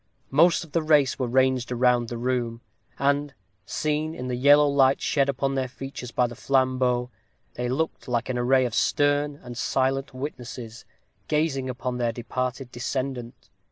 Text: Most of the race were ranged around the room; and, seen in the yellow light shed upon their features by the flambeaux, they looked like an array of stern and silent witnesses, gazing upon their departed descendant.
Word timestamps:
Most 0.31 0.63
of 0.63 0.71
the 0.71 0.81
race 0.81 1.19
were 1.19 1.27
ranged 1.27 1.71
around 1.71 2.07
the 2.09 2.17
room; 2.17 2.61
and, 2.97 3.35
seen 3.67 4.15
in 4.15 4.29
the 4.29 4.35
yellow 4.35 4.67
light 4.67 4.99
shed 4.99 5.29
upon 5.29 5.53
their 5.53 5.67
features 5.67 6.09
by 6.09 6.25
the 6.25 6.33
flambeaux, 6.33 7.11
they 7.53 7.69
looked 7.69 8.07
like 8.07 8.27
an 8.27 8.35
array 8.39 8.65
of 8.65 8.73
stern 8.73 9.35
and 9.43 9.55
silent 9.55 10.11
witnesses, 10.11 10.85
gazing 11.27 11.69
upon 11.69 11.99
their 11.99 12.11
departed 12.11 12.71
descendant. 12.71 13.51